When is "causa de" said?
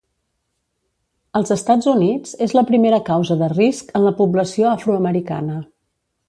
3.11-3.51